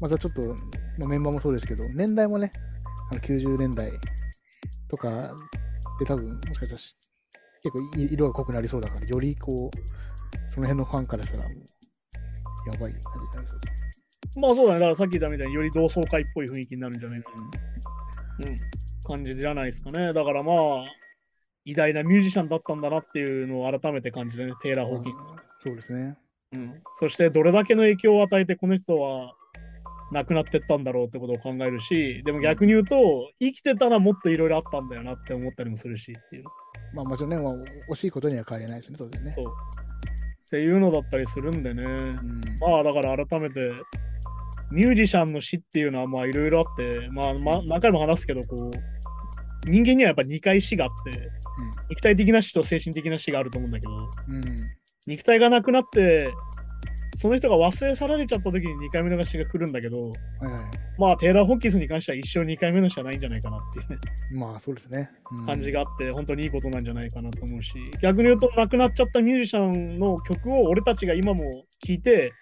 [0.00, 0.54] またちょっと、ま
[1.06, 2.50] あ、メンバーもそうですけど、年代もね、
[3.10, 3.90] あの90年代
[4.92, 5.34] とか
[5.98, 6.96] で多分、もしかしたらし
[7.64, 11.58] 結構い色が濃くなりそうだから、よりこう、その辺のファンからしたら、もう、
[12.70, 13.68] やばい感じになりそうで
[14.34, 14.38] す。
[14.38, 18.56] まあそうだね、だからさっき言ったみたいにより同窓会っぽい雰囲気になるんじゃないかな、うん、
[19.16, 20.12] 感じじゃないですかね。
[20.12, 20.56] だからまあ、
[21.64, 25.16] 偉大なミュージシャンだったんだなっていうのを改めて感じてね、テイラー・ホーキンス。
[25.64, 26.16] そうですね。
[26.52, 29.34] うん、そしてどれだけの影響を与えてこの人は
[30.12, 36.44] 亡くなってったんだろうってことを考えるし、でも逆に言うと、生きてたらもっといろいろあったんだよなって思ったりもするしっていう。
[36.94, 37.54] まあもちろんね、まあ、
[37.90, 39.32] 惜しいことには変わりないですね、当然ね。
[39.32, 39.44] そう。
[39.44, 41.82] っていうのだったりするんでね。
[41.82, 42.40] うん。
[42.60, 43.72] まあだから改めて、
[44.70, 51.30] ミュージシャンの死っていうのはまあいろいろあって、まあ、まあ、何回も話すけど、こう、人間にはやっぱ2回死があって、
[51.88, 53.92] 肉体的な死と精神的な死があると思うんだけど、
[54.28, 54.42] うん。
[55.06, 56.32] 肉体がなくなって、
[57.22, 60.62] その人が忘れ去られちゃった時に2回目の死が来るんだけど、はいはい。
[60.98, 63.98] まあテイラー・ホッキンスに関しては一生2回目の死はないんじゃないかなっていうね、
[64.32, 65.08] まあそうですね。
[65.38, 71.44] うん感じがあって、本当にいいことなんじゃないかなと思うし、逆に言うと亡くなっちゃったミュージシャンの曲を俺たちが今も
[71.86, 72.32] 聴いて、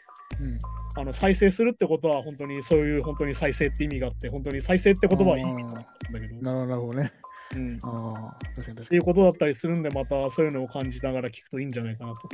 [0.40, 0.58] うん。
[0.96, 5.78] あの再生するってことは本当にそういう本当に再生って意味があって本当に再生って言葉はいいんだ
[6.20, 7.12] けど、なるほどね。
[7.56, 12.28] うん、っああ、確かに確かていうことだったりするんでまたそういうのを感じながら聞くといいんじゃないかなと。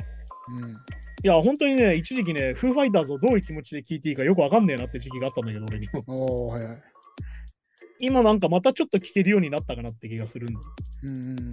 [0.53, 0.61] に。
[0.63, 0.71] うん。
[0.71, 0.75] い
[1.23, 6.83] や本当にね一時期ねフーファイターズをどういう気持ちで聞いていいかよくわかんねえなって時期があったんだけど俺にもおおはいはい。
[7.99, 10.55] 今なんかまたちょっと聞けるようになったかなって気がするんで
[11.03, 11.51] うんうん。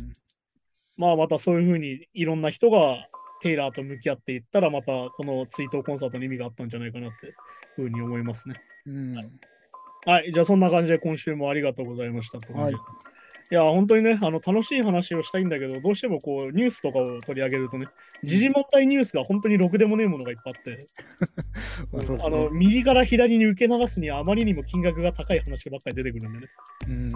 [0.97, 3.09] まあまたそういうふうにいろんな人が
[3.41, 7.34] テイラーと向き合っていったらまたこの追悼コンサートの意味があったんじゃないかなって
[7.76, 8.55] ふうに思いますね。
[8.86, 9.14] うん。
[10.07, 13.14] はい、じゃあそんな感じで今週もありがとうございましたって感じではい
[13.51, 17.86] いや、本当にね、あの楽しい話をしたいんだけど、どうしてもこうニュースとかを取り上げるとね、
[18.22, 20.78] 時事問題ニュースが本当にろくでもねえものがいっぱいあって、
[22.18, 22.59] まあのね。
[22.59, 26.47] 右から左に受け流すにはあまりにも金額が高い話ばっかり出てくるんでね。
[26.88, 27.11] うん。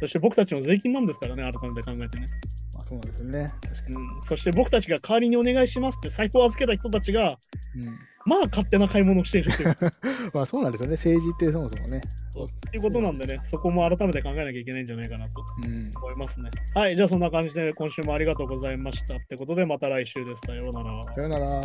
[0.00, 2.26] そして僕たちの税金なんですからね、改めて考えてね。
[2.74, 3.46] まあそうなんですよね。
[3.62, 3.96] 確かに。
[3.96, 7.38] うん、そして僕たちが代わりにお願いしますって財布を預けた人たちが、
[7.76, 7.98] うん。
[8.26, 9.76] まあ勝手な買い物をしているっていう
[10.34, 10.94] まあそうなんですよね。
[10.94, 11.98] 政治ってそもそもね。
[11.98, 15.90] っていうことなんでね、そこも改めて考えなきゃいけないんじゃないかなとうん。
[15.96, 16.50] 思いますね。
[16.74, 20.42] はい、じゃあそんな感じで今週もありがとうございましたってことで、また来週です。
[20.46, 21.02] さようなら。
[21.02, 21.60] さよなら。